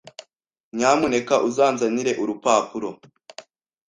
Nyamuneka 0.77 1.35
uzanzanire 1.47 2.11
urupapuro. 2.21 2.89